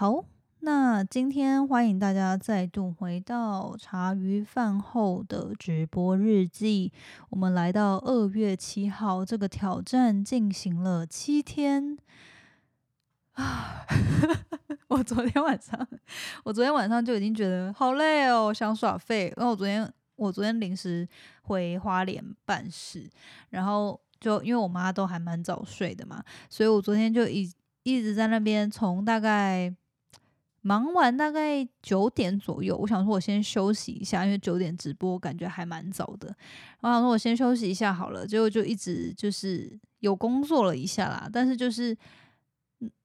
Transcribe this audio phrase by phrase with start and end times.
[0.00, 0.24] 好，
[0.60, 6.92] 那今天欢迎大家再度回到茶余饭后的直播日记。
[7.30, 11.98] 我们来到二月七号，这个挑战进行了七天
[13.32, 13.84] 啊！
[14.86, 15.88] 我昨天晚上，
[16.44, 19.34] 我昨天晚上就已经觉得好累哦，想耍废。
[19.36, 21.08] 然后我昨天，我昨天临时
[21.42, 23.10] 回花莲办事，
[23.50, 27.52] 然后就因为我妈都还蛮早睡的嘛，所以我昨天就一
[27.82, 29.74] 一直在那边，从大概。
[30.68, 36.28] 忙完大概九点左右，我想说我先休息一下，因为九点直播感觉还蛮早的。
[36.80, 41.96] 我想说我先休息一下好了，结果就一直就是有工作了一下啦，但是就是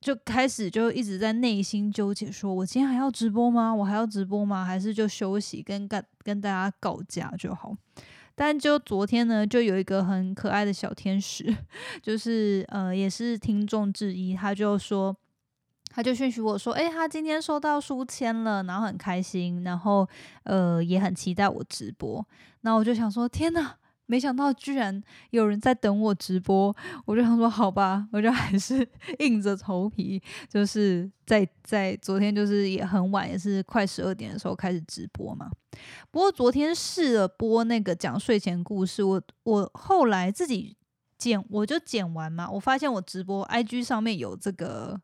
[0.02, 3.73] 就开始就一直在内心纠结，说我今天还要直播吗？
[3.73, 4.66] 我还要直播吗？
[4.66, 7.73] 还是就休息跟跟跟大家告假就好？
[8.35, 11.55] 但就昨天呢，就有一个很可爱的小天使，
[12.04, 15.16] 就是呃也是听众之一，他就说。
[15.95, 20.09] 他就讯息我说：“哎，他今天收到书签了，然后很开心，然后
[20.43, 22.26] 呃也很期待我直播。
[22.62, 23.76] 那我就想说，天哪，
[24.07, 26.76] 没想到居然有人在等我直播。
[27.05, 28.87] 我就想说，好吧，我就还是
[29.20, 35.51] 硬着头皮，就是在在昨天就是也很晚，也是快十二点的时候开始直播嘛。
[36.09, 40.75] 不过昨天试了播那个讲睡前故事，我我后来自己
[41.20, 44.99] 剪，我就剪完嘛，我发现我直播 IG 上面有这个。”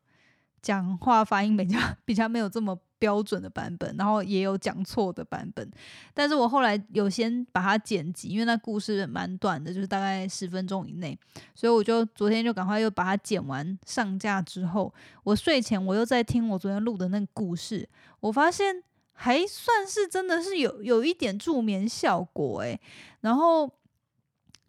[0.62, 5.70] 讲话发音比较 比较没有这么标准的版本，然后也有讲错的版本，
[6.12, 11.18] 但是我后来有先把它剪辑，因为那故事蛮短的，就是大概十分钟以内，
[11.54, 14.92] 所以我就昨天就赶快又把它剪完上架之后，
[15.24, 17.88] 我睡前我又在听我昨天录的那个故事，
[18.20, 22.80] 我发现还算是真的是有有一点助眠效果诶，
[23.20, 23.70] 然后。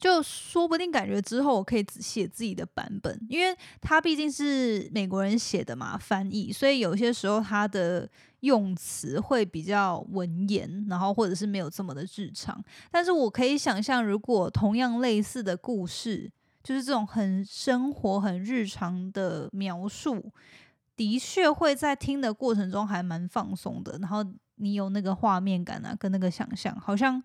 [0.02, 12.60] 就说不定感觉之后我可以只写自己的版本，因为他毕竟是美国人写的嘛，翻译，所以有些时候他的用词会比较文言，然后或者是没有这么的日常。
[12.90, 16.32] 但是我可以想象，如果同样类似的故事，
[16.64, 20.34] 就是这种很生活、很日常的描述，
[20.96, 24.00] 的确会在听的过程中还蛮放松的。
[24.00, 24.26] 然后
[24.56, 27.22] 你有那个画面感啊，跟那个想象，好像。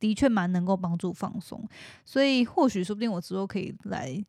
[0.00, 1.62] 的确蛮能够帮助放松，
[2.04, 4.24] 所以或许说不定我之后可以来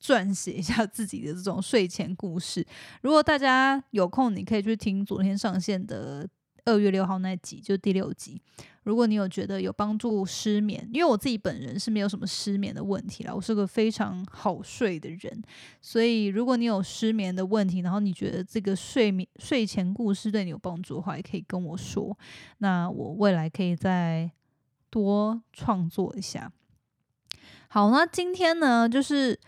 [0.00, 2.64] 撰写一下自己的这种睡前故事。
[3.00, 6.28] 如果大家有空，你可以去听昨天上线的
[6.66, 8.40] 二月六号那集，就第六集。
[8.84, 15.42] 如果你有觉得有帮助失眠，因为我自己本人是没有什么失眠的问题啦，我是个非常好睡的人。
[15.80, 22.16] 所以如果你有失眠的问题，然后你觉得这个睡眠睡前故事对你有帮助的话，也可以跟我说。
[22.58, 24.30] 那我未来可以在。
[24.90, 26.52] 多创作一下。
[27.68, 29.38] 好，那今天呢，就是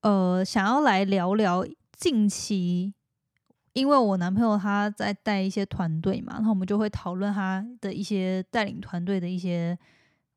[0.00, 1.64] 呃，想要来聊聊
[1.96, 2.92] 近期，
[3.72, 9.78] 因为我男朋友他在带一些团队嘛，那我们就会讨论他的一些带领团队的一些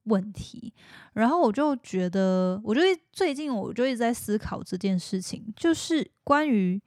[0.03, 0.73] 问题。
[1.13, 6.79] 然后我就觉得，我就最近我就一直在思考这件事情，就是关于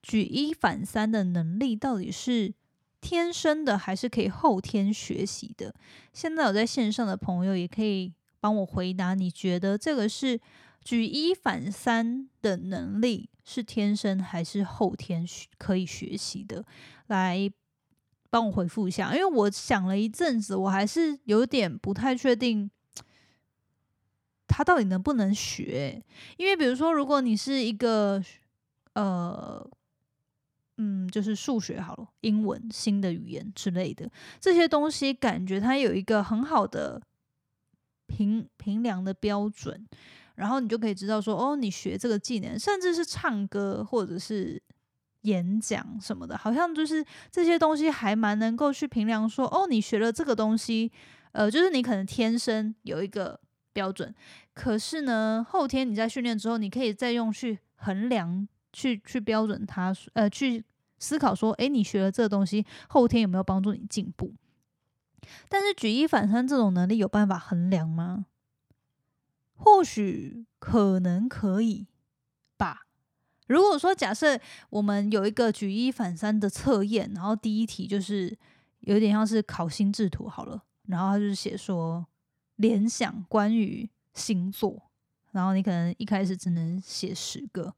[0.00, 2.54] 举一反三的能力到底是。
[3.00, 5.74] 天生的还是可以后天学习的。
[6.12, 10.40] 现在有在线上的朋友也可以帮我回答，你觉得这个是
[10.82, 15.24] 举一反三的能力是天生还是后天
[15.56, 16.64] 可以学习的？
[17.06, 17.50] 来
[18.30, 22.70] 帮我回复一下，因为我想了一阵子，我还是有点不太确定
[24.48, 26.02] 他到底能不能学。
[26.36, 28.20] 因为比如说，如果你是一个
[28.94, 29.70] 呃。
[30.78, 37.00] 嗯，就是数学好了，英文、新的语言之类的这些东西，感觉它有一个很好的
[38.06, 39.86] 评评量的标准，
[40.34, 44.62] 然后你就可以知道说，哦，你学这个技能，甚至是唱歌或者是
[45.22, 50.92] 演讲什么的，好像就是这些东西还蛮能够去评量说，哦，你学了这个东西，
[51.32, 53.40] 呃，就是你可能天生有一个
[53.72, 54.14] 标准，
[54.52, 58.46] 可是呢，后天你在训练之后，你可以再用去衡量。
[58.76, 60.62] 去去标准它，呃，去
[60.98, 64.34] 思考说，诶，你学了这个东西，后天有没有帮助你进步？
[65.48, 68.26] 但是举一反三这种能力有办法衡量吗？
[69.54, 71.86] 或许可能可以
[72.58, 72.86] 吧。
[73.46, 74.38] 如果说假设
[74.68, 78.36] 我们有一个举一反三的测验，然后第一题就是
[78.80, 82.06] 有点像是考心智图好了，然后他就是写说
[82.56, 84.90] 联想关于星座，
[85.32, 87.74] 然后你可能一开始只能写十个。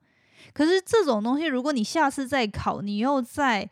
[0.52, 3.68] 可是这种东西，如果你下次再考，你又再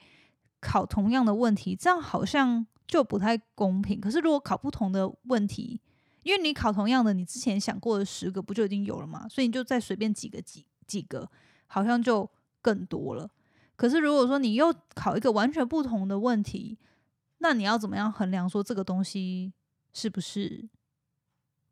[0.61, 4.01] 考同样的问题，这样好像就不太公平。
[4.01, 5.81] 可是如果考不同的问题，
[6.23, 9.27] 因为你考同样的，你之前想过的十个不就已经有了吗？
[9.29, 11.31] 所以你就再随便几个几几个，
[11.67, 12.29] 好像就
[12.61, 13.31] 更多了。
[13.77, 16.79] 可是如果说你又考一个完全不同的问题，
[17.39, 19.53] 那你要怎么样衡量说这个东西
[19.93, 20.69] 是不是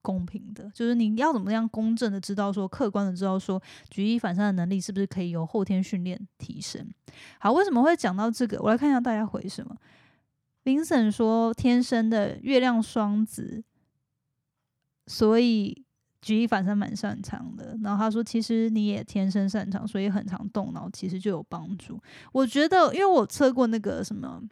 [0.05, 0.71] 公平的？
[0.75, 6.87] 就是你要怎么样公正的知道说，客观的知道说，举一反三的能力是不是可以由后天训练提升？
[7.41, 8.61] 好，为什么会讲到这个？
[8.61, 9.75] 我来看一下大家回什么。
[10.65, 13.65] Vincent 说天生的月亮双子，
[15.06, 15.85] 所以
[16.21, 17.79] 举一反三蛮擅长的。
[17.83, 22.01] 然后他说，其实你也天生擅长，所以很常动脑，其实就有帮助。
[22.33, 24.43] 我觉得，因为我测过那个什么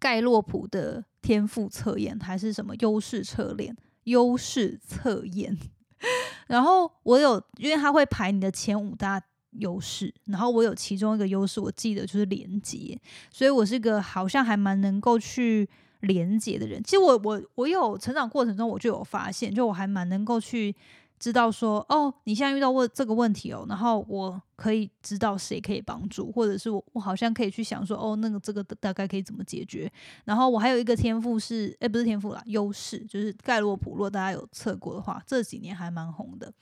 [0.00, 3.76] 盖洛普的天赋测验，还是什么优势测验，
[4.08, 5.56] 优势测验。
[6.48, 9.22] 然后我有，因为他会排你的前五大。
[9.52, 12.96] 优势，然后我有其中一个优势，我记得就是连接，
[13.32, 15.66] 所以我是个好像还蛮能够去
[16.00, 16.80] 连接的人。
[16.84, 20.76] 其实我我我有成长过程中，我就有发现，就我还蛮能够去
[21.18, 29.90] 知道说，哦，你现在遇到问这个问题哦，然后我可以知道谁可以帮助，或者是我我好像可以去想说，哦，那个这个大概可以怎么解决。
[30.24, 36.52] 然后我还有一个天赋是，哎，不是天赋啦，优势就是盖洛普，如果大家有测过的话，这几年还蛮红的。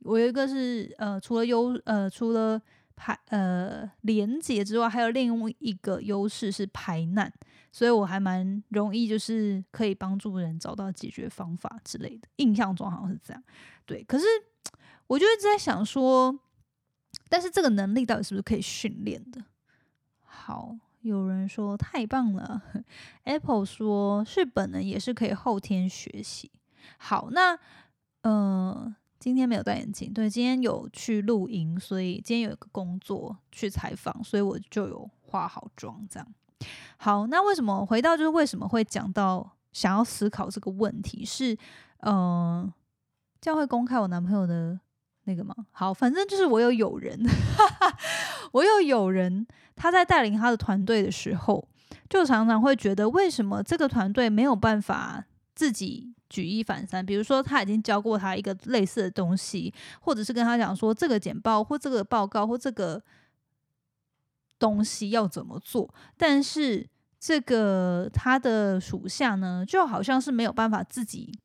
[0.00, 2.60] 我有一个是呃，除了优呃，除了
[2.96, 7.30] 排呃连接之外，还有另外一个优势是排难，
[7.72, 12.28] 所以我还蛮容易，就是可以帮助人找到解决方法之类的。
[12.36, 13.42] 印象中好像是这样，
[13.86, 14.02] 对。
[14.04, 14.24] 可是
[15.06, 16.38] 我就一直在想说，
[17.28, 19.44] 但是这个能力到底是不是可以训练的？
[20.24, 22.62] 好，有人说太棒了
[23.24, 26.50] ，Apple 说是本能，也是可以后天学习。
[26.98, 27.58] 好，那
[28.22, 28.94] 嗯。
[29.20, 36.26] 今天没有戴眼镜，对，今天有去露营，所以今天有一个工作去采访，所以我就有化好妆这样。
[37.02, 41.24] 好，那为什么回到就是为什么会讲到想要思考这个问题？
[41.24, 41.56] 是，
[42.00, 42.70] 嗯，
[43.40, 44.78] 这样会公开我男朋友的
[45.24, 45.54] 那个吗？
[45.70, 47.18] 好，反正就是我有友人，
[48.52, 51.66] 我有友人，他在带领他的团队的时候，
[52.10, 55.24] 就常常会觉得为什么这个团队没有办法
[55.54, 56.12] 自己。
[56.28, 63.02] 举一反三，比如说他已经教过他一个类似的东西，或者是跟他讲说这个简报或这个报告或这个
[64.60, 71.36] 东西要怎么做，但是这个他的属下呢，就好像是没有办法自己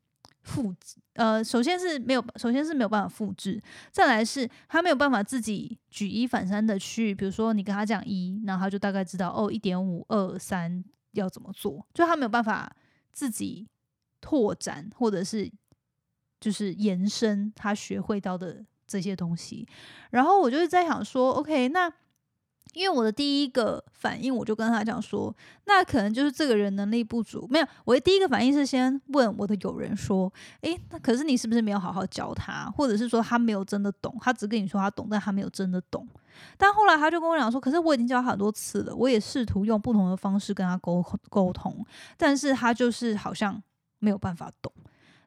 [0.43, 0.97] 复制。
[1.13, 3.59] 呃，首先是没有，首先是没有办法复制，
[3.91, 10.83] 再来是他没有办法自己举一反三的去，比如说你跟他讲一，然后他就大概知道哦，一点五二三
[11.13, 12.71] 要怎么做，就他没有办法
[13.11, 13.67] 自己。
[14.21, 15.47] 拓展或者是
[16.39, 19.67] 就是延伸他学会到的这些东西，
[20.09, 21.87] 然后我就是在想说，OK，那
[22.73, 25.33] 因为我的第一个反应，我就跟他讲说，
[25.65, 27.47] 那可能就是这个人能力不足。
[27.49, 30.31] 没有，我的第一个反应是先问我的友人说，
[30.61, 36.07] 诶，那可是你是不是没有好好教他，或者是说他没有真的懂，他只跟你说他懂，但他没有真的懂。
[36.57, 41.85] 但后来他就跟我讲说，可是我已经教他很多次了，我也试图用不同的方式跟他沟沟通，
[42.17, 43.61] 但是他就是好像。
[43.99, 44.71] 没有办法懂，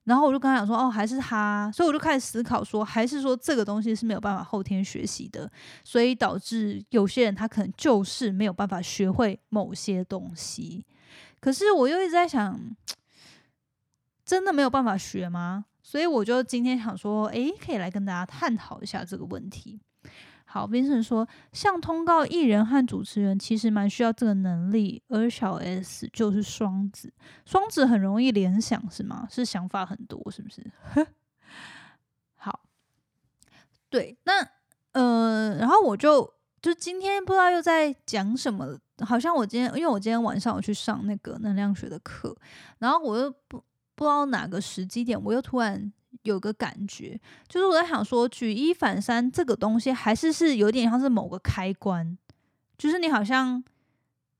[0.09, 5.49] 然后我就跟他讲说，哦，还是他，所以我就开始思考说，还是说这个东西是没有办法后天学习的，
[5.85, 10.83] 所以导致有些人他可能就是没有办法学会某些东西。
[11.41, 12.59] 可是我又一直在想，
[14.25, 15.67] 真的没有办法学吗？
[15.83, 19.79] 所以我就今天想说，诶，可以来跟大家探讨一下这个问题。
[20.51, 27.13] 好，Vincent 说，像通告艺人和主持人其实蛮需要这个能力，而小 S 就是双子，
[27.45, 29.29] 双子很容易联想是吗？
[29.31, 30.65] 是想法很多是不是？
[32.35, 32.61] 好，
[33.91, 34.49] 对，那
[34.93, 42.35] 呃，然后我就就今天不知道又在讲什么，好像我今天因为我今天晚上我去上那个能量学的课，
[42.79, 43.63] 然后我又不
[43.95, 45.93] 不知道哪个时机点，我又突然。
[46.23, 52.17] 有个感觉，就是我在想说，举一反三这个东西，还是是有点像是某个开关，
[52.77, 53.63] 就是你好像，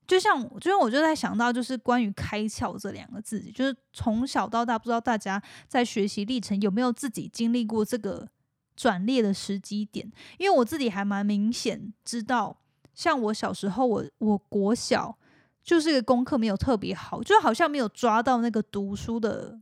[0.07, 8.27] 就像，就是我就在想到，就是关于开窍这两个字，就是从小到大，不知道大家在学习历程有没有自己经历过这个
[8.75, 10.11] 转捩的时机点？
[10.37, 12.57] 因为我自己还蛮明显知道，
[12.93, 15.17] 像我小时候，我我国小
[15.63, 19.59] 就是个功课没有特别好，就好像没有抓到那个读书的。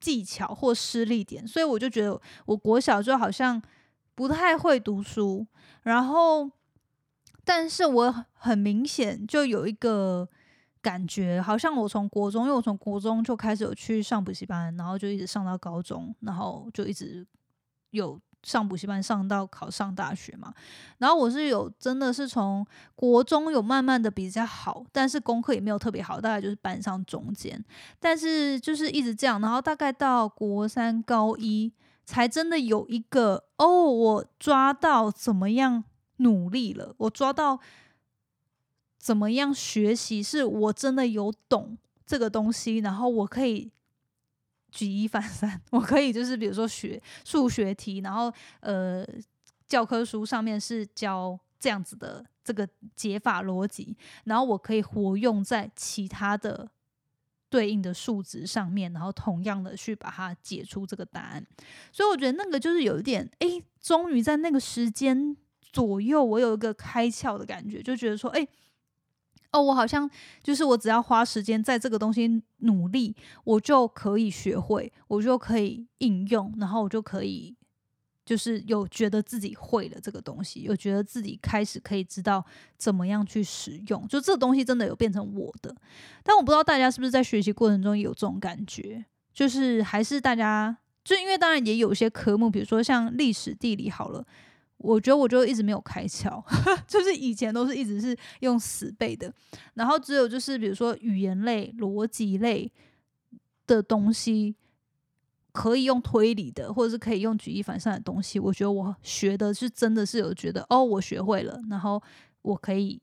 [0.00, 3.60] 技巧或失利点，所以我就觉得我国小就好像
[4.14, 5.46] 不太会读书，
[5.82, 6.50] 然后，
[7.44, 10.28] 但是我很明显就有一个
[10.80, 17.26] 感觉，好像我从国中，因为我从国中就开始有去上补习班，然后就一直上到高中，然后就一直
[17.90, 18.20] 有。
[18.42, 20.52] 上补习班上到考上大学嘛，
[20.98, 27.62] 然后我是有真的是从国中有慢慢的比较好，但是功课也没有特别好，大概就是班上中间，
[27.98, 31.72] 但是就是一直这样，然后大概到国三高一
[32.06, 35.84] 才真的有一个哦，我抓到怎么样
[36.16, 37.60] 努力了，我抓到
[38.98, 43.70] 怎么样学习，是我真的有懂这个东西，然后我可以
[44.70, 49.06] 举一反三， 我可以就是比如说学数学题，然后呃
[49.66, 56.70] 教科书上面是教这样子的这个解法逻辑，然后我可以活用在其他的
[57.48, 61.46] 对应的数值上面，然后同样的去把它解出这个答案。
[61.92, 65.36] 所以我觉得那个就是有一点，诶，终于在那个时间。
[65.72, 68.44] 左右，我有一个开窍的感觉，就觉得说，哎，
[69.52, 70.08] 哦，我好像
[70.42, 77.56] 就是我只要花时间在这个东西努力，我就可以学会，我就可以应用，然后我就可以
[78.24, 82.44] 就是有觉得自己会了这个东西，有觉得自己开始可以知道
[82.76, 85.74] 怎么样去使用，就这个东西真的有变成我的。
[86.22, 89.04] 但我不知道大家是不是在学习过程中有这种感觉，
[89.34, 94.24] 就是还是大家就因为当然也有些科目，比如说像历史、地理，好了。
[94.82, 96.42] 我觉得我就一直没有开窍，
[96.88, 99.30] 就是以前都是一直是用死背的，
[99.74, 102.72] 然后只有就是比如说语言类、逻辑类
[103.66, 104.56] 的东西，
[105.52, 112.02] 可以用推理的，或者是可以用举一反三的东西，我觉得我学的是真的是有觉得哦，我学会了，然后
[112.40, 112.98] 我可以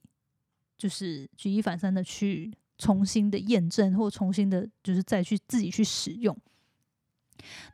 [0.76, 6.36] 就是举一反三的去重新的验证，或重新的就是再去自己去使用。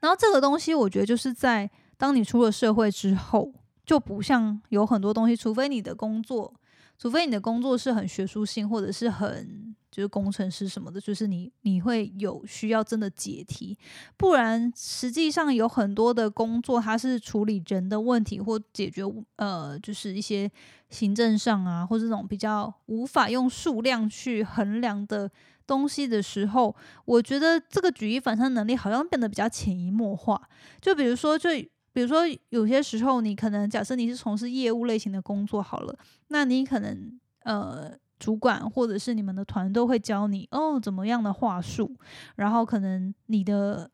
[0.01, 3.51] 然后这个东西，我觉得就是在当你出了社会之后。
[3.85, 6.53] 就不像有很多东西，除非你的工作，
[6.99, 13.79] 除非你的工作是很学术性，或者是很就是工程师什么的，就是你你会有需要真的解题，
[14.17, 19.03] 不然实际上有很多的工作，它是处理人的问题或解决
[19.37, 20.51] 呃，就是一些
[20.91, 25.31] 行政上啊，或这种比较无法用数量去衡量的
[25.67, 26.75] 东西的时候，
[27.05, 30.49] 我觉得这个举一反三能力好像变得比较潜移默化。
[30.81, 31.51] 就比如说，就
[31.95, 35.97] 比如说，有些时候你可能假设你是从事业务类型的工作好了，
[36.29, 41.95] 那你可能呃主管或者是你们的团队会教你哦怎么样的话术，
[42.35, 43.89] 然后可能你的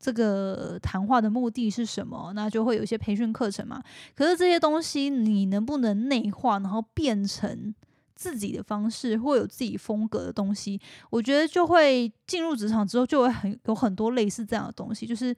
[0.00, 3.80] 这个谈话的目的是什么，那就会有一些培训课程嘛。
[4.16, 7.72] 可是这些东西你能不能内化，然后变成
[8.16, 15.32] 自己的方式或有自己风格的东西，我觉得就会进入职场之后就会很有很多类似这样的东西，就是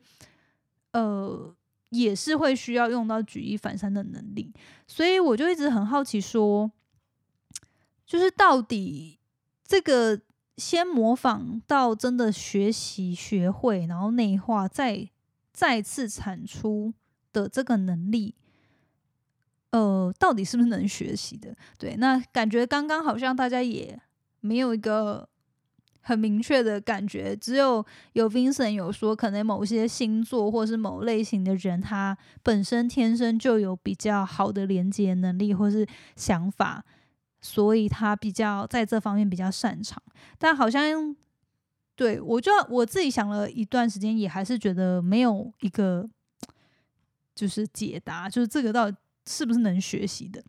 [0.92, 1.54] 呃。
[1.90, 4.52] 也是会需要用到举一反三的能力，
[4.86, 6.70] 所以我就一直很好奇，说
[8.04, 9.18] 就是到底
[9.64, 10.20] 这个
[10.56, 15.08] 先模仿到真的学习学会，然后内化，再
[15.52, 16.92] 再次产出
[17.32, 18.34] 的这个能力，
[19.70, 21.56] 呃，到底是不是能学习的？
[21.78, 24.00] 对，那感觉刚刚好像大家也
[24.40, 25.28] 没有一个。
[26.06, 35.84] 很明确的感觉，只有有 Vincent 有说，可能某些星座或是某类型的人，他本身天生就有比较好的连接能力或是
[36.14, 36.84] 想法，
[37.40, 40.00] 所以他比较在这方面比较擅长。
[40.38, 41.16] 但好像
[41.96, 46.08] 对我就我自己想了一段时间，也还是觉得没有一个
[47.34, 48.96] 就是解答，就是这个到底
[49.26, 50.40] 是不是能学习的。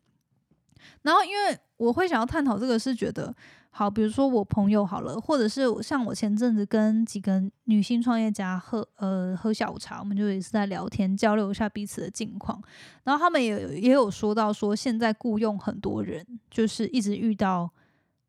[1.01, 3.35] 然后因为我会想要探讨这个，是觉得。
[3.69, 12.59] 好，比如说我朋友好了，或者是像我前阵子跟几个女性创业家喝呃喝下午茶，我们就也是在聊天交流一下彼此的近况，
[13.03, 17.69] 然后他们也也有说到说现在雇佣很多人，就是一直遇到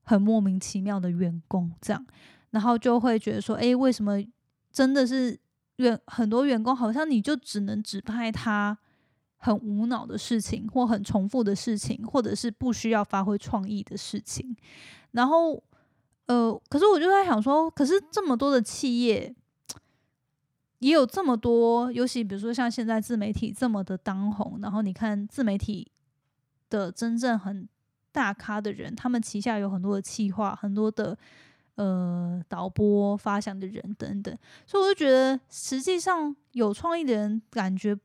[0.02, 2.06] 很莫名其妙的员工这样，
[2.50, 4.22] 然后就会觉得说，诶，为什么
[4.70, 5.38] 真的是
[5.76, 8.76] 员很多员工好像你就只能指派他
[9.38, 14.54] 很无脑的事情，或很重复的事情，或者是不需要发挥创意的事情。
[15.12, 15.62] 然后，
[16.26, 19.34] 呃，可是我就在想说，可是这么多的企业，
[20.78, 25.90] 也有这么多，尤其比如说像现在自媒体这么的当红，然后你看自媒体
[26.68, 27.68] 的真正很
[28.12, 31.16] 大咖的人，他们旗下有很多的企划，很多的
[31.76, 34.36] 呃导播、发想的人等等，
[34.66, 37.98] 所以我就觉得，实际上有创意的人感觉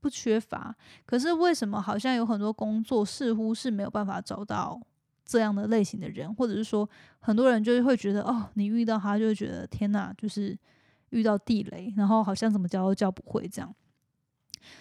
[0.00, 4.80] 不缺乏，可是为什么好像有很多工作似乎是没有办法找到？
[5.24, 6.88] 这样的类型的人，或者是说，
[7.18, 10.56] 很多人就是会觉得，哦，你遇到他就会觉得，天哪，就是
[11.10, 13.74] 遇到地雷，然后好像怎么教都教不会这样。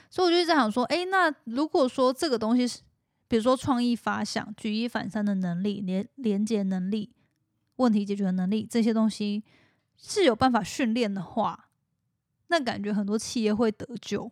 [0.09, 2.81] 所以我就在想说，诶，那如果说这个东西是，
[3.27, 7.11] 比如说创意发想、举一反三的能力、连连接能力、
[7.77, 9.43] 问题解决的能力这些东西
[9.97, 11.69] 是有办法训练的话，
[12.47, 14.31] 那感觉很多企业会得救。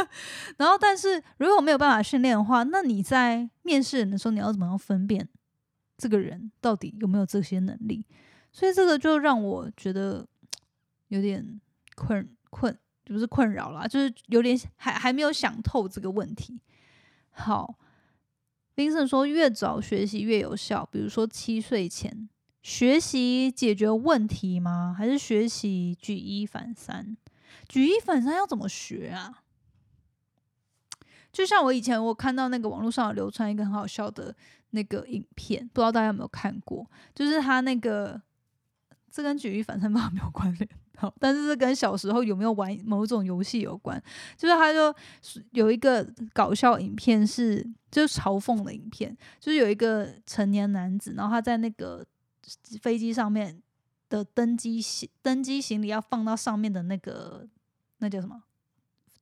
[0.58, 5.28] 然后，但是如果没有办法训练的话，那你在面试人的时候，你要怎么样分辨？
[6.00, 8.06] 这个人到底有没有这些能力？
[8.50, 10.26] 所以这个就让我觉得
[11.08, 11.60] 有点
[11.94, 16.58] 困困，不是困扰啦，就是有点还还没有想透这个问题。
[17.30, 17.78] 好
[18.74, 20.88] ，Vincent 说，越早学习越有效。
[20.90, 22.28] 比如说七岁前
[22.62, 24.94] 学习解决问题吗？
[24.96, 27.16] 还是学习举一反三？
[27.68, 29.42] 举一反三要怎么学啊？
[31.32, 34.34] 就像我以前我看到那个网络上有流传一个很好笑的
[34.70, 36.88] 那个影片，不知道大家有没有看过？
[37.14, 38.20] 就是他那个，
[39.10, 44.00] 这跟举一反三 没有关联，好，但是这跟小时候有没有玩某种游戏有关。
[44.36, 44.94] 就是他就
[45.52, 52.04] 有一个搞笑影片，是就是嘲讽的影片，就是有一个成年男子，然后他在那个
[52.80, 53.60] 飞机上面
[54.08, 57.48] 的登机行登机行李要放到上面的那个
[57.98, 58.42] 那叫什么？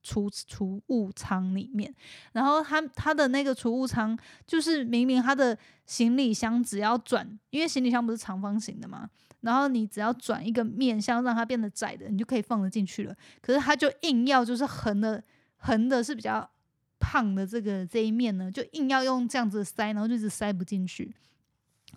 [0.09, 1.95] 储储物仓里面，
[2.33, 9.07] 然后他他的那个储物仓就是明明他的行李箱只要转，因为行李箱不是长方形的嘛，
[9.43, 13.15] 然后你只要转一个面向让它变得窄的，你就可以放得进去了。
[13.43, 15.23] 可是他就硬要就是横的
[15.59, 16.49] 横的是比较
[16.99, 21.15] 胖的这个这一面呢，就硬要用这样子塞，然后就一直塞不进去。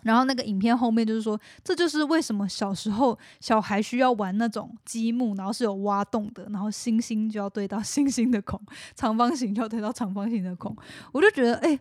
[0.02, 8.60] 然后那个影片后面就是说，这就是为什么小时候小孩需要玩那种积木，然后是有挖洞的，然后星星就要堆到 星星的孔，
[8.94, 10.76] 长方形就要堆到长方形的孔。
[11.12, 11.78] 我就觉得，哎，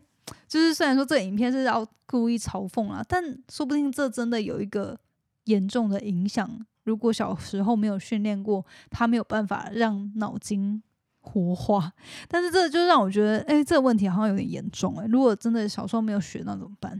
[0.48, 4.98] 就是虽然说这影片是要故意嘲讽啊，但说不定这真的有一个
[5.46, 6.50] 严重的影响。
[6.84, 10.82] 如果小时候没有训练过，他没有办法让脑筋
[11.20, 11.92] 活化。
[12.28, 14.98] 但是这就让我觉得，哎，这个问题好像有点严重。
[14.98, 17.00] 哎，如果真的小时候没有学，那怎么办？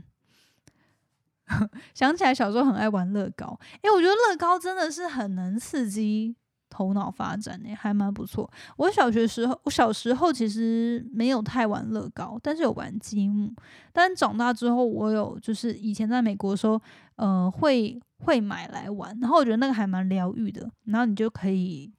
[1.94, 6.34] 想起来小时候很爱玩乐高，哎，我觉得乐高真的是很能刺激
[6.70, 8.50] 头脑发展诶，还蛮不错。
[8.76, 13.52] 我小学时候，我小时候其实没有太玩乐高，但是有玩积木。
[13.92, 16.80] 但长大之后，我有就是以前在美国的时候，
[17.16, 20.70] 呃，会会买来玩，然后我觉得那个还蛮疗愈的。
[20.84, 21.92] 然后你就可以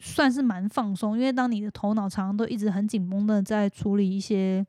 [0.00, 4.66] 算是蛮放松，因为当你的头脑常常都一直很紧绷的在处理一些。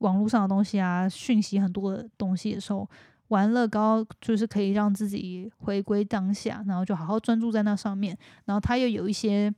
[0.00, 2.86] 网络上的东西啊，讯息很多的东西的时候，
[3.28, 8.16] 玩乐高就是可以让自己回归当下，然后就好好专注在那上面。
[8.44, 9.54] 然后它又有一些，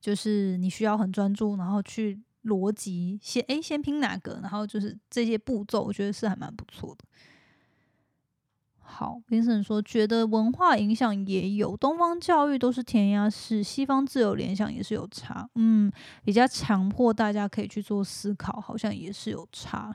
[0.00, 7.04] 就是你需要很专注，然后去逻辑先诶，先拼哪个，然后就是这些步骤，我觉得是还蛮不错的。
[8.86, 15.90] 好林森说，觉得文化影响也有，东方教育都是填鸭式，西方自由联想也是有差，嗯，
[16.22, 19.92] 比较强迫大家可以去做思考，好像也是有差，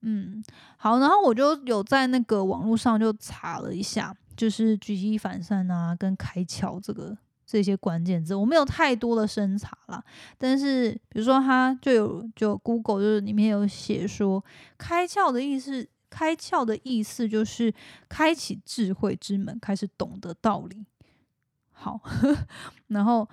[0.00, 0.42] 嗯，
[0.78, 10.02] 好，然后我就有在那个网络上就查了一下，就是举一反三啊，跟开窍这个这些关键字，我没有太多的深查啦，
[10.38, 14.42] 但是比如说它就有就 Google 就是里面有写说
[14.76, 15.86] 开窍的意思。
[16.10, 17.72] 开窍的意思就是
[18.08, 20.84] 开启智慧之门，开始懂得道理。
[21.70, 22.00] 好，
[22.88, 23.26] 然后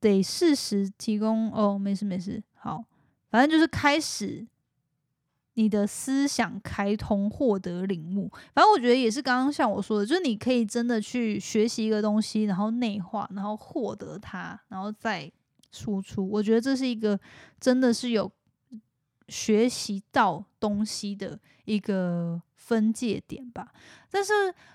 [0.00, 2.42] 得适时提供哦，没事没事。
[2.54, 2.84] 好，
[3.30, 4.46] 反正就是开始
[5.54, 8.28] 你的思想开通，获得领悟。
[8.52, 15.32] 反正我觉得也是刚刚像我说的，就是你可以真的去学习一个东西，然后内化，然后获得它，然后再
[15.70, 16.28] 输出。
[16.28, 17.18] 我觉得这是一个
[17.58, 18.30] 真的是有。
[19.26, 23.72] 学习到东西的一个分界点吧，
[24.10, 24.32] 但是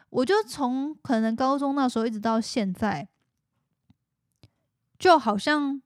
[0.09, 3.07] 我就从可能高中那时候一直到现在，
[4.97, 5.81] 就好像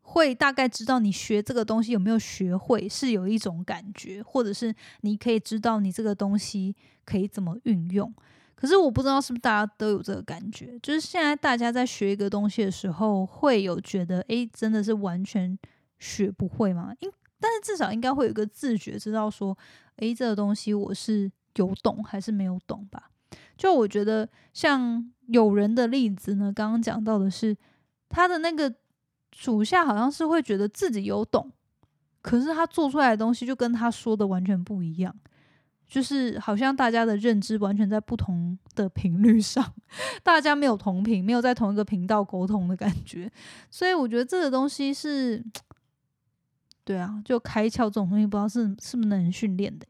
[0.00, 8.12] 会大概知道你学这个东西有没有学会，是有一种感觉，或者是你可以知道你这个东西可以怎么运用。
[8.54, 15.56] 可是我不知道是不是大家都有这个感觉，就是现在大家在学一个东西的时候，会有觉得诶，真的是完全
[16.00, 16.92] 学不会吗？
[16.98, 19.56] 应但是至少应该会有一个自觉，知道说，
[19.98, 23.10] 诶，这个东西我是有懂还是没有懂吧？
[23.56, 27.56] 就我觉得，像有人的例子呢，刚刚讲到的是
[28.08, 28.72] 他的那个
[29.34, 31.50] 属下好像是会觉得自己有懂，
[32.22, 35.14] 可是他做出来的东西就跟他说的完全不一样，
[35.88, 39.74] 就是好像大家的认知完全在不同的频率上，
[40.22, 43.30] 大家没有同频，没有在同一个频道沟通的感觉，
[43.68, 45.44] 所以我觉得这个东西是。
[46.88, 49.86] 对啊，就开窍这种东西，不知道是是不是能训练的。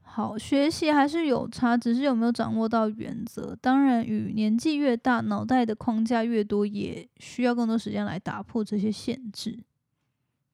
[0.00, 3.54] 好，学习还是有差，只是有没有掌握到原则。
[3.60, 9.58] 当然，与年纪越大，脑袋的框架越多，也需要更多时间来打破这些限制。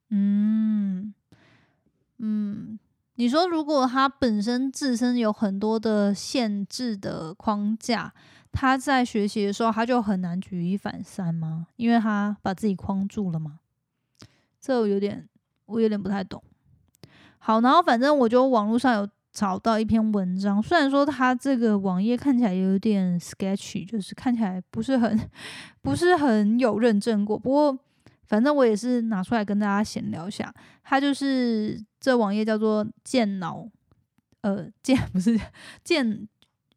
[0.09, 1.15] 嗯
[2.19, 2.77] 嗯，
[3.15, 8.13] 你说如果他本身自身有很多的限制的框架，
[8.51, 11.69] 他在学习的时候他就很难举一反三吗？
[11.77, 13.60] 因为他把自己框住了吗？
[14.61, 15.29] 这我有点，
[15.67, 16.43] 我有点不太懂。
[17.39, 25.19] 好，然后反正我就网络上有找到一篇文章，虽然说它这个网页看起来有点 sketchy，就是看起来不是很
[25.81, 27.79] 不是很有认证过，不过
[28.25, 30.53] 反正我也是拿出来跟大家闲聊一下。
[30.83, 33.67] 它就是这网页叫做健脑，
[34.43, 35.41] 呃，健不是
[35.83, 36.29] 健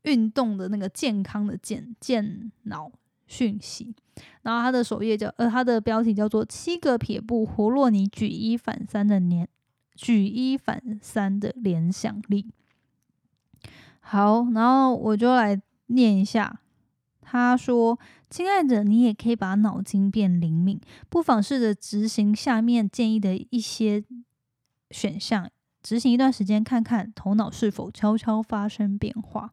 [0.03, 2.89] 运动的那个健康的健健脑
[3.33, 3.95] 讯息。
[4.43, 9.47] 然后它的首页叫呃，它的标题叫做七个撇步活络你举一反三的年
[9.95, 12.51] 举一反三的联想力。
[14.01, 16.59] 好，然后我就来念一下。
[17.21, 17.97] 他说
[18.29, 24.03] ：“亲爱的，你也可以把脑筋变灵敏，不妨试着执行下面建议的一些
[24.91, 25.49] 选项，
[25.81, 29.51] 执行一段时间，看看头脑是否悄悄发生变化。”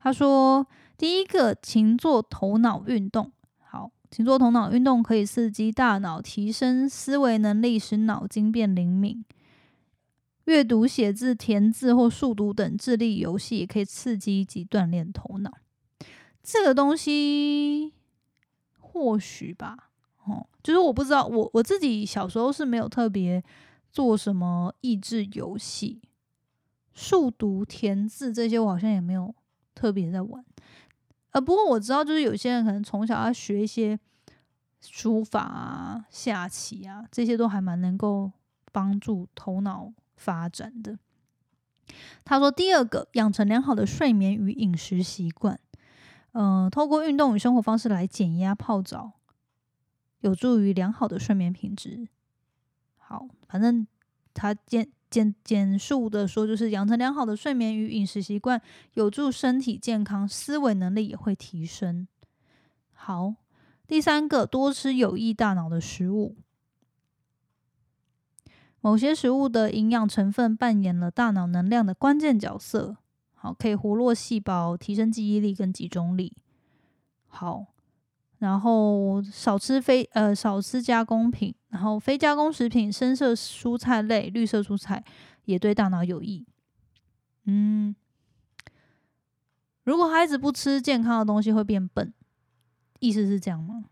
[0.00, 3.32] 他说：“第一个，勤做头脑运动。
[3.58, 9.24] 好，勤做头脑运动，可以刺激大脑，提升思维能力，使脑筋变灵敏。
[10.44, 15.50] 阅读、写字、填字或速读等智力游戏，也可以刺激及锻炼头脑。”
[16.42, 17.94] 这个东西
[18.78, 19.90] 或许吧，
[20.26, 23.42] 哦，就是我不知道，我我自己小时候是没有特别
[23.90, 26.02] 做什么益智游戏、
[26.92, 29.34] 速读、填字这些，我好像也没有
[29.74, 30.44] 特别在玩。
[31.34, 33.98] 呃，不过我知道，就是有些人可能从小要学一些
[34.80, 38.30] 书法啊、下棋啊，这些都还蛮能够
[38.70, 40.96] 帮助头脑发展的。
[42.24, 45.58] 他说，第二个，养成良好的睡眠与饮食习惯。
[46.32, 49.14] 嗯，透过运动与生活方式来减压泡澡，
[50.20, 52.06] 有助于良好的睡眠品质。
[52.96, 53.84] 好，反正
[54.32, 58.60] 他简简简述的说，就是养成良好的睡眠与饮食习惯，
[58.94, 62.08] 有助身体健康，思维能力也会提升。
[62.90, 63.36] 好，
[63.86, 66.34] 第三个，多吃有益大脑的食物。
[68.80, 72.96] 某些食物的营养成分扮演了大脑能量的关键角色。
[73.34, 76.32] 好，可以活络细胞，提升记忆力跟集中力。
[77.28, 77.66] 好，
[78.44, 85.02] 然后少吃非呃少吃加工品，然后非加工食品、深色蔬菜类、绿色蔬菜
[85.46, 86.46] 也对大脑有益。
[87.46, 87.96] 嗯，
[89.84, 92.12] 如果孩子不吃健康的东西会变笨，
[93.00, 93.86] 意思是这样吗？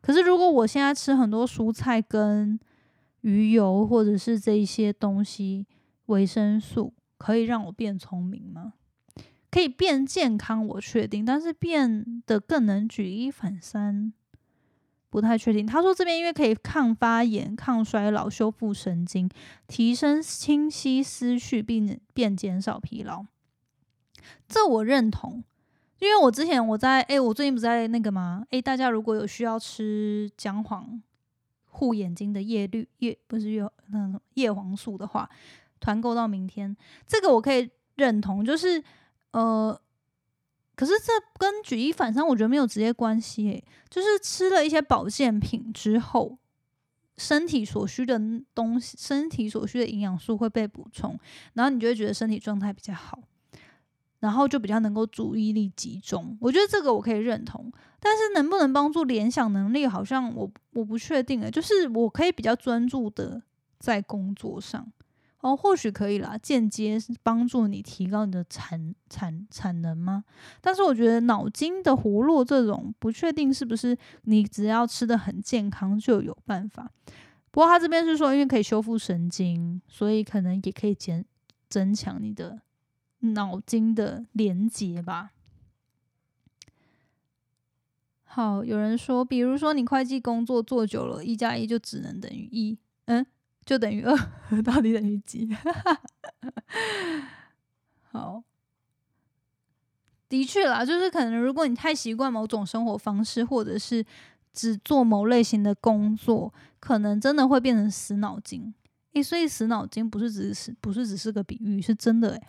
[0.00, 2.58] 可是如果我现在吃很多蔬菜跟
[3.20, 5.66] 鱼油或者是这一些东西，
[6.06, 6.92] 维生素。
[7.16, 8.72] 可以让我变聪明吗？
[9.50, 14.12] 可以变健康，我确定，但是变得更能举一反三，
[15.08, 15.66] 不太确定。
[15.66, 19.28] 他说这边因为可以抗发炎、抗衰老、修复神经、
[19.66, 23.26] 提升清晰思绪，并变减少疲劳，
[24.48, 25.42] 这我认同。
[25.98, 28.46] 因为我之前我在哎，我最近不在那个吗？
[28.50, 31.02] 哎，大家如果有需要吃姜黄
[31.66, 35.28] 护眼睛的叶绿叶，不是叶那种叶黄素的话。
[35.78, 38.82] 团购到明天，这个我可以认同，就是
[39.32, 39.80] 呃，
[40.74, 43.48] 可是这跟举一反三，我觉得没有直接关系。
[43.48, 46.38] 诶，就是吃了一些保健品之后，
[47.16, 48.20] 身体所需的
[48.54, 51.18] 东西，身体所需的营养素会被补充，
[51.52, 53.20] 然后你就会觉得身体状态比较好，
[54.20, 56.36] 然后就比较能够注意力集中。
[56.40, 63.42] 我觉得这个我可以认同，但是能不能帮助联想能力，好像我我不确定诶，就是我可以比较专注的
[63.78, 64.90] 在工作上。
[65.40, 70.22] 哦，或许可以啦，间接帮助你提高你的产产产能吗？
[70.60, 76.90] 但是我觉得脑筋的活络这种不确定是不是你只要吃的很健康就有办法。
[77.50, 81.24] 不过他这边是说，因为可以修复神经，所以可能也可以减
[81.70, 82.60] 增强你的
[83.20, 85.30] 脑筋的连接吧。
[88.24, 93.24] 好，有人说，比如说你会计工作做久了，一加一就只能等于一，嗯。
[93.64, 94.16] 就等于二，
[94.64, 95.48] 到底等于几？
[98.10, 98.42] 好，
[100.28, 104.04] 的确啦，就是可能如果你太习惯某种生活方式，或者是
[104.52, 108.74] 只做某类型的工作，可能真的会变成死脑筋。
[109.12, 112.42] 诶，所以死脑筋不是只是不是只是个比喻，是真的诶。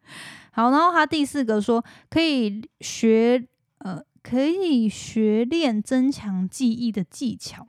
[0.52, 3.46] 好，然后他第四个说可以学
[3.78, 7.66] 呃可以学练增强记忆的技巧，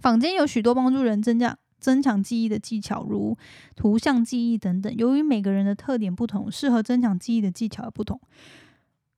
[0.00, 1.56] 坊间有许多帮助人增加。
[1.86, 3.38] 增强记忆的技巧，如
[3.76, 4.92] 图像记忆等等。
[4.96, 8.20] 由于每个人的特点不同，适合增强记忆的技巧也不同，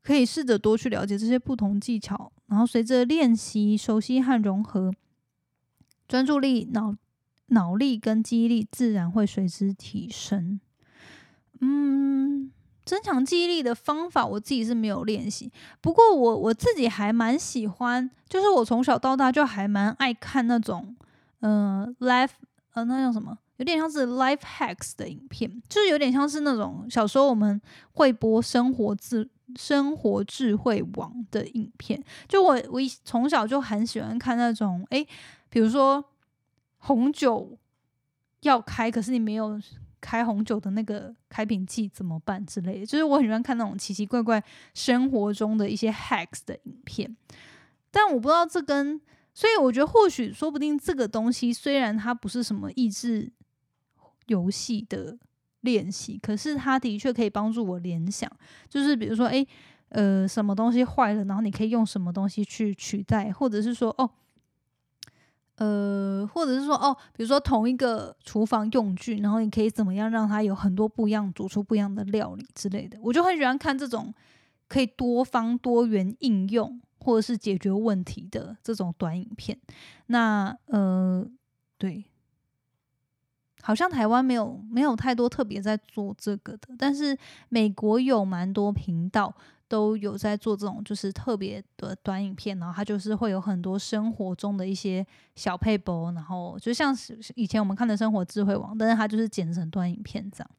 [0.03, 4.93] 可以试着多去了解这些不同技巧，然后随着练习、熟悉和融合，
[6.07, 6.95] 专注力、脑
[7.47, 10.61] 脑力跟记忆力自然会随之提升。
[11.63, 12.53] 嗯，
[12.85, 15.51] 增强记忆力的方法，我自己是没有练习，
[15.81, 20.95] 不过我我自己还蛮喜欢，就是我从小到大就还蛮爱看那种，
[21.41, 22.33] 嗯，life。
[22.75, 23.37] 呃，那叫什么？
[23.57, 27.61] 有点像是 life hacks 的影片，就是有点像是那种小时候我们
[27.93, 32.01] 会播生活智生活智慧网的影片。
[32.29, 35.05] 就我我从小就很喜欢看那种，诶，
[35.49, 36.05] 比如说
[36.77, 37.59] 红酒
[38.43, 39.61] 要开，可是你没有
[40.01, 42.87] 开红酒的那个开瓶器怎么办之类的。
[42.87, 44.41] 就是我很喜欢看那种奇奇怪怪
[44.73, 47.17] 生活中的一些 hacks 的影片，
[47.91, 49.01] 但我不知道这跟，
[49.39, 53.31] 所以我觉得或许说不定这个东西虽然它不是什么益智
[54.27, 55.17] 游戏的
[55.61, 58.29] 练习，可是它的确可以帮助我联想，
[58.69, 59.47] 就是比如说，诶，
[59.91, 64.11] 呃，什么东西坏了，然后你可以用什么东西去取代，或者是说，哦。
[65.55, 72.99] 呃，或者是说，哦，比如说同一个厨房用具，然后你可以怎么样让它有很多不一样，煮出不一样的料理之类的。
[73.01, 74.13] 我就很喜欢看这种
[74.67, 79.59] 可以多方多元应用或者是解决问题的这种短影片。
[80.07, 81.27] 那呃，
[81.79, 82.05] 对，
[83.63, 87.17] 好像台湾没有没有太多特别在做这个的，但是
[87.49, 89.35] 美国有蛮多频道。
[89.71, 100.51] 都有在做这种就是特别的短影片，然后它就是会有很多生活中的一些小配播，然后就像是以前我们看的生活智慧网，但是它就是剪成短影片这样。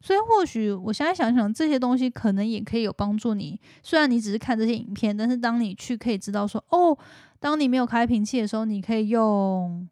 [0.00, 3.60] 所以或许我现在想想，这些东西可能也可以有帮助你。
[3.82, 6.96] 虽然你只是看这些影片，但是当你去可以知道说，哦，
[7.38, 9.88] 当你没有开瓶器的时候，你可以用。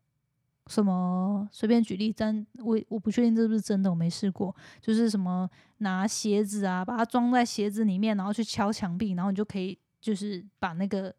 [0.67, 1.47] 什么？
[1.53, 4.57] 随便举例，但我我不确定这是不是真的，我没试过。
[4.81, 5.47] 就是什么
[5.79, 11.14] 拿鞋子啊，把它装在鞋子里面，然后去敲墙壁，然后你就可以就是把那个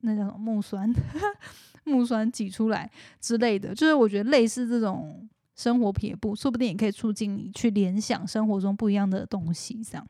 [0.00, 0.92] 那叫什么木栓
[1.84, 3.74] 木栓挤出来之类的。
[3.74, 5.26] 就是我觉得类似这种
[5.58, 9.82] 生活撇步，说不定也可以促进你去联想生活中不一样的东西。
[9.84, 10.06] 这样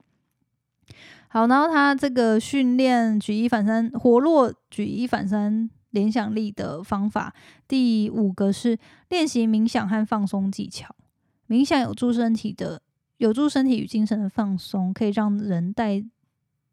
[1.26, 5.68] 好，然后他这个训练举一反三，活络举一反三。
[5.92, 7.34] 联想力的方法，
[7.66, 10.94] 第五个是练习冥想和放松技巧。
[11.48, 12.82] 冥想有助身体的，
[13.16, 16.04] 有助身体与精神的放松，可以让人带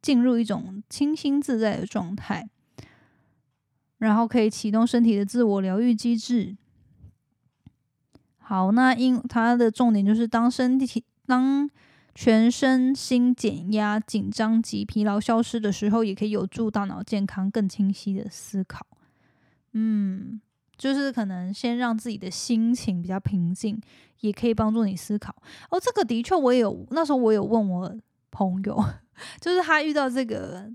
[0.01, 2.49] 进入一种清新自在的状态，
[3.99, 6.57] 然后可以启动身体的自我疗愈机制。
[8.47, 11.67] 好，那因它的重点就是当身体当
[12.13, 18.85] 全身心减压、紧张及疲劳消失的时候，也可以有助大脑健康、更清晰的思考。
[19.73, 20.39] 嗯，
[20.77, 23.81] 就是可能先让自己的心情比较平静，
[24.19, 25.35] 也可以帮助你思考。
[25.71, 27.97] 哦，这个的确我有，那时候我有问我
[28.29, 28.85] 朋友，
[29.41, 30.71] 就是他遇到这个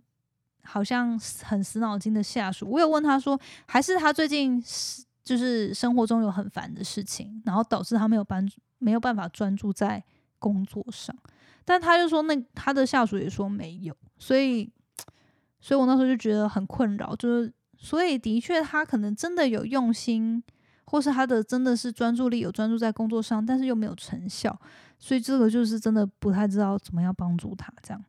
[0.64, 8.44] 好像很死脑筋的下属，我有问他说，还是他最近是就是生活中有很烦的事情，然后导致他没有帮
[8.78, 10.02] 没有办法专注在
[10.40, 11.16] 工作上。
[11.64, 14.68] 但他就说，那他的下属也说没有，所以，
[15.60, 17.52] 所以我那时候就觉得很困扰，就是。
[17.82, 20.42] 所以，的确，他可能真的有用心，
[20.84, 24.54] 或是他的真的是专注力有专注在工作上，但是又没有成效，
[24.98, 28.04] 所以这个就是真的不太知道怎么样帮助他这样。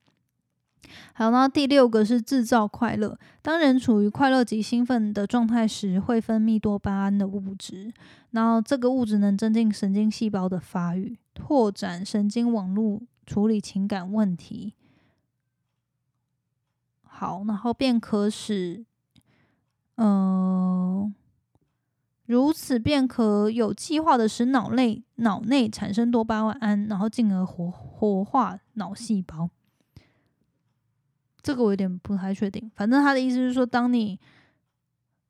[1.14, 3.18] 好，那第六个是制造快乐。
[3.42, 7.94] 当人处于快乐及兴奋的状态时，会分泌多巴胺的物质，
[8.32, 14.74] 然后这个物质能增进神经细胞的发育，拓展神经网络，处理情感问题。
[17.04, 18.86] 好，然后便可使。
[19.96, 21.14] 嗯，
[22.26, 29.50] 如此便可有计划的使脑内脑内产生多巴胺，然后进而活活化脑细胞。
[31.44, 34.20] 这个我有点不太确定，反正他的意思是说，当你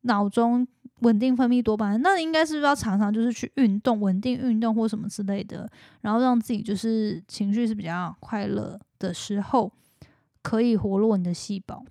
[0.01, 0.67] 脑中
[0.99, 5.69] 稳定分泌多巴胺，那应该是不是要常常就是去运动，稳定运动或什么之类的，
[6.01, 9.71] 然后让自己就是情绪是比较快乐的时候，
[10.41, 11.83] 可以活络你的细胞。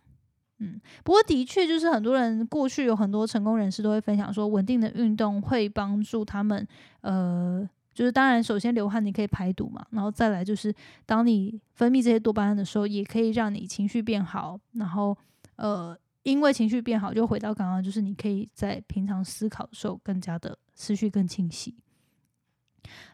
[0.59, 6.68] 嗯，不过的确就是很多人过去有很多成功人士都会分享说，稳定的运动会帮助他们，
[7.00, 10.74] 呃，就是当然首先流汗你可以排毒嘛，然后再来就是
[11.07, 15.16] 当你分泌这些多巴胺的时候，也可以让你情绪变好，然后
[15.57, 21.74] 呃，因为情绪变好，就回到刚刚就是你可以在平常思考的时候更加的思绪更清晰。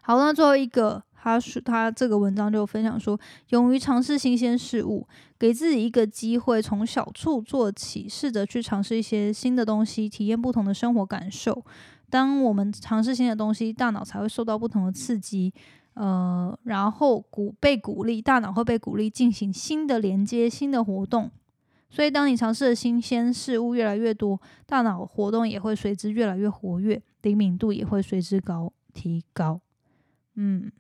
[0.03, 1.03] 好，那最后一个。
[1.19, 11.65] 他是他这个文章就分享说，勇于尝试新鲜事物，给自己一个机会，从小处做起，试着去尝试一些新的东西，体验不同的生活感受。
[12.09, 15.53] 当我们尝试新的东西，大脑才会受到不同的刺激，
[15.95, 21.31] 呃，然后鼓被鼓励，大脑会被鼓励进行新的连接、新的活动。
[21.89, 29.61] 所以，当你尝试的新鲜事物越来越多，大脑活动也会随之越来越活跃，灵敏度也会随之高提高。
[30.35, 30.71] 嗯。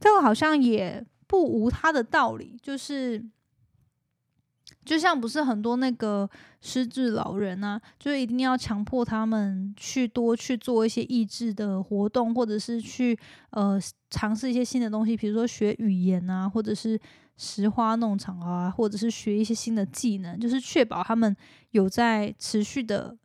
[0.00, 3.24] 这个好像也不无它的道理，就是
[4.84, 6.28] 就像不是很多那个
[6.60, 13.18] 失智老人啊，就是一定要强迫他们去多去做一些益智的活动，或者是去
[13.50, 16.98] 呃尝试一些新的东西，比如说学语言啊，或者是
[17.36, 21.34] 拾花弄草啊，或者是学一些新的技能，就是确保他们
[21.70, 23.16] 有在持续的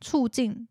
[0.00, 0.68] 促进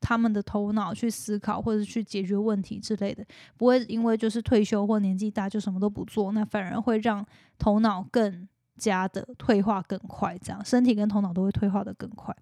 [0.00, 3.24] 他们的头脑去思考或者去解决问题之类的，
[3.56, 7.24] 不会因为就是退休或年纪大就什么都不做，那反而会让
[7.58, 8.46] 头脑更
[8.76, 12.34] 加的退化更快，这样身体跟头脑都会退化的更快。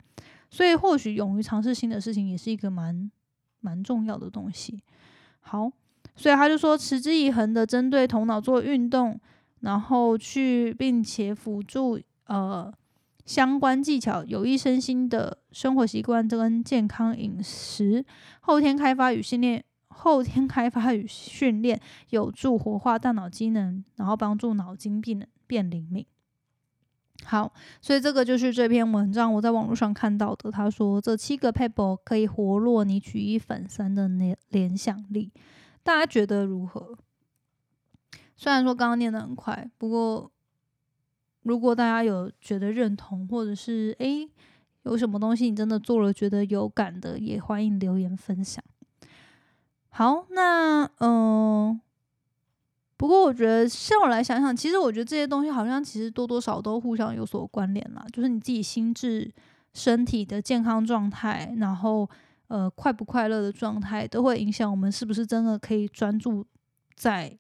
[0.51, 3.11] 所以或许勇于尝试新的事情也是一个蛮
[3.61, 4.83] 蛮重要的东西。
[5.41, 5.71] 好，
[6.17, 9.21] 所以他就说持之以恒的针对头脑做运动，
[9.61, 12.73] 然后去并且辅助呃。
[13.25, 18.05] 相关技巧、有益身心的生活习惯这跟健康饮食，
[18.41, 26.05] 后天开发与训练，后天开发与训练有助活化大脑机能，然后帮助脑筋变变灵敏。
[27.25, 30.51] 好，所以这个就是这篇文章我在网络上看到的。
[30.51, 35.33] 他说这七个 paper 可以活络你举一反三的联联想力，
[35.83, 36.97] 大家觉得如何？
[38.37, 40.31] 虽然说刚刚念的很快，不过。
[41.45, 44.31] 如果大家有觉得认同，或者是诶
[44.85, 48.63] 有什么东西你真的做了觉得有感的，也欢迎留言分享。
[49.89, 51.81] 好，那嗯，
[53.03, 58.07] 不过我觉得，像我来想想，其实我觉得这些东西好像其实多多少都互相有所关联啦。
[58.13, 59.29] 就是你自己心智、
[59.75, 62.09] 身体的健康状态，然后
[62.47, 66.47] 呃快不快乐的状态，都会影响我们是不是真的可以专注
[66.95, 67.37] 在。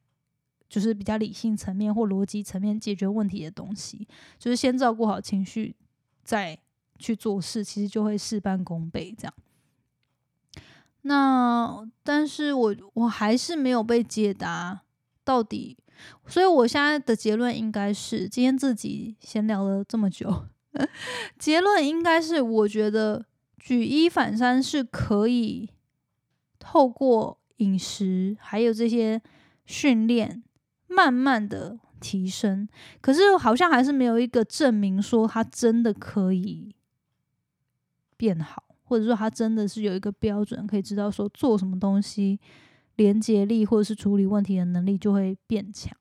[0.68, 4.08] 就是比较理性层面或逻辑层面解决问题的东西，
[4.40, 5.76] 就是先照顾好情绪，
[6.24, 6.58] 再
[6.98, 9.14] 去做事，其实就会事半功倍。
[9.16, 9.34] 这样。
[11.02, 14.81] 那但是我我还是没有被解答
[15.24, 15.76] 到底，
[16.26, 20.44] 所以我现在的结论应该是，今天自己闲聊了这么久，
[21.38, 23.24] 结论应该是，我觉得
[23.58, 25.70] 举一反三是可以
[26.58, 29.20] 透过饮食还有这些
[29.64, 30.42] 训练。
[30.94, 32.68] 慢慢的提升，
[33.00, 36.74] 可是好像还是没有一个证明说他真的可以
[38.18, 42.38] 变好，或者说他真的是有一个标准可以知道说做什么东西，
[42.96, 45.96] 连接力或者是处理问题的能力就会变强。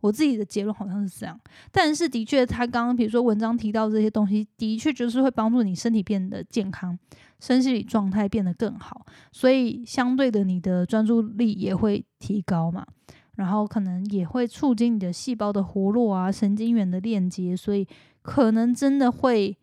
[0.00, 1.40] 我自己的结论好像是这样，
[1.72, 6.96] 但是的确他刚刚比如说文章提到这些东西，的确就是会帮助你身体变得健康，
[7.40, 12.86] 身心理状态变得更好，所以相对的你的专注力也会提高嘛。
[13.34, 17.86] 然后可能也会促进你的细胞的活络啊，神经元的链接，所以
[18.22, 19.56] 可能真的会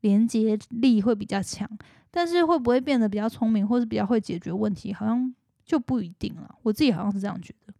[0.00, 1.68] 连接力会比较强。
[2.10, 5.34] 但是会不会变得比较聪明，或是比较会解决问题，好像
[5.66, 6.54] 就不一定了。
[6.62, 7.74] 我自己好像是这样觉得。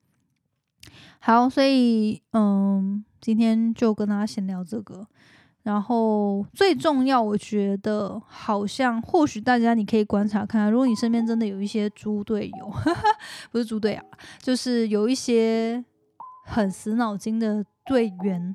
[1.20, 5.06] 好，所以嗯，今天就跟大家闲聊这个。
[5.62, 12.72] 然后最重要，我觉得好像或许大家你可以观察看，如果你身边真的有一些猪队友，
[13.50, 14.02] 不是猪队友，
[14.40, 15.84] 就是有一些
[16.44, 18.54] 很死脑筋的队员、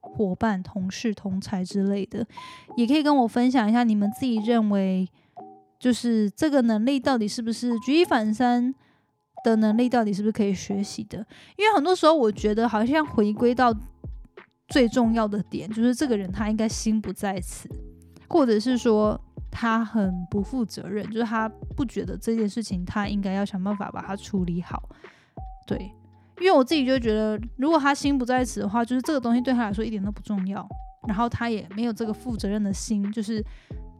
[0.00, 2.26] 伙伴、同事、同才之类的，
[2.76, 5.08] 也可以跟我分享一下，你们自己认为
[5.80, 8.72] 就是这个能力到底是不是举一反三
[9.42, 11.18] 的能力，到底是不是可以学习的？
[11.56, 13.74] 因为很多时候我觉得好像回归到。
[14.72, 17.68] 最重要的点就是这个人他应该心不在此，
[18.28, 24.88] 或者是说他很不负责任，就是他不觉得这件事情他应该要想办法把它处理好。
[25.66, 25.90] 对，
[26.38, 30.64] 因为我自己就觉得，如果他心不在此的话，就是这个东西对他来说一点都不重要，
[31.08, 33.44] 然后他也没有这个负责任的心，就是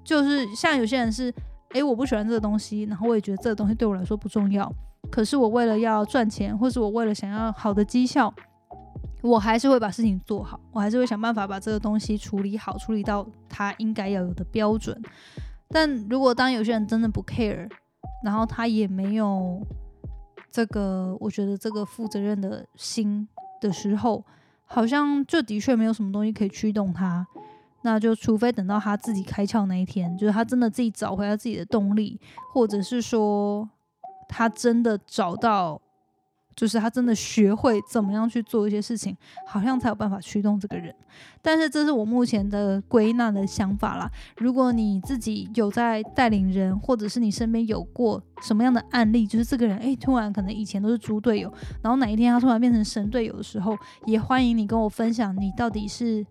[0.05, 1.35] 就是像有些人是，
[1.73, 4.71] 诶，我不喜欢这个东西，然后我也觉得这个东西对我来说不重要，
[5.11, 8.33] 可是我为了要赚钱，或是我为了想要好的绩效。
[9.23, 14.99] 我还是会把事情做好，我还是会想办法把这个东西处理好，处理到他应该要有的标准。
[15.69, 17.69] 但如果当有些人真的不 care，
[18.25, 19.61] 然后他也没有
[20.51, 23.29] 这个，我觉得这个负责任的心
[23.61, 24.25] 的时候，
[24.65, 27.27] 好像就的确没有什么东西可以驱动他。
[27.83, 32.21] 那就除非等到他自己开窍那一天，就是他真的自己找回他自己的动力，
[32.53, 33.69] 或者是说
[34.29, 35.81] 他真的找到。
[36.57, 39.17] 就是他真的学会怎么样去做一些事情，
[39.47, 40.95] 好像才有办法驱动这个人。
[41.41, 44.11] 但是这是我目前的归纳的想法啦。
[44.37, 51.51] 如果你自己有在带领人，或者是你身边有过什么样的案例，就是这个人诶突然可能以前都是猪队友，
[51.81, 53.75] 然后哪一天他突然变成神队友的时候，
[54.05, 56.27] 也欢迎你跟我分享，你到底是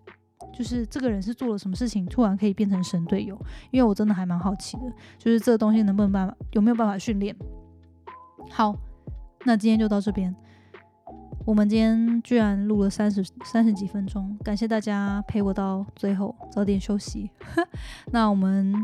[0.52, 3.38] 就是这个人是做了什么事情，突然可以变成神队友？
[3.70, 4.82] 因为我真的还蛮好奇的，
[5.18, 7.34] 就是这个东西能不能办法，有没有办法训练？
[8.50, 8.74] 好。
[9.46, 10.36] 那今天就到这边。
[11.46, 17.30] 我们今天居然录了三十三十几分钟，感谢大家陪我到最后，早点休息。
[18.12, 18.74] 那我们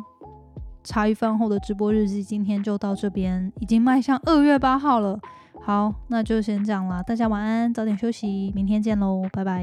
[0.82, 5.20] 茶余饭后的直播日记今天就到这边，已经迈向二月八号了。
[5.60, 9.62] 好，那就先这样啦，大家晚安，早点休息，明天见喽，拜拜，